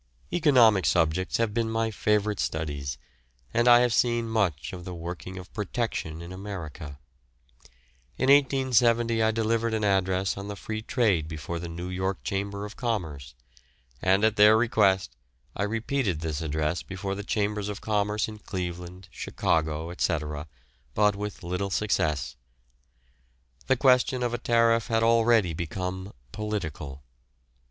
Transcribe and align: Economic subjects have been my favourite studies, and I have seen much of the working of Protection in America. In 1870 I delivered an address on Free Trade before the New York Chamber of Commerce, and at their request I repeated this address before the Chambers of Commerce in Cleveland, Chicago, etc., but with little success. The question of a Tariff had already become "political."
Economic 0.33 0.83
subjects 0.87 1.37
have 1.37 1.53
been 1.53 1.69
my 1.69 1.91
favourite 1.91 2.39
studies, 2.39 2.97
and 3.53 3.67
I 3.67 3.81
have 3.81 3.93
seen 3.93 4.27
much 4.27 4.73
of 4.73 4.83
the 4.83 4.95
working 4.95 5.37
of 5.37 5.53
Protection 5.53 6.23
in 6.23 6.31
America. 6.33 6.97
In 8.17 8.31
1870 8.31 9.21
I 9.21 9.29
delivered 9.29 9.75
an 9.75 9.83
address 9.83 10.37
on 10.37 10.55
Free 10.55 10.81
Trade 10.81 11.27
before 11.27 11.59
the 11.59 11.69
New 11.69 11.87
York 11.87 12.23
Chamber 12.23 12.65
of 12.65 12.75
Commerce, 12.75 13.35
and 14.01 14.23
at 14.23 14.37
their 14.37 14.57
request 14.57 15.15
I 15.55 15.61
repeated 15.65 16.21
this 16.21 16.41
address 16.41 16.81
before 16.81 17.13
the 17.13 17.23
Chambers 17.23 17.69
of 17.69 17.79
Commerce 17.81 18.27
in 18.27 18.39
Cleveland, 18.39 19.07
Chicago, 19.11 19.91
etc., 19.91 20.47
but 20.95 21.15
with 21.15 21.43
little 21.43 21.69
success. 21.69 22.35
The 23.67 23.77
question 23.77 24.23
of 24.23 24.33
a 24.33 24.39
Tariff 24.39 24.87
had 24.87 25.03
already 25.03 25.53
become 25.53 26.11
"political." 26.31 27.03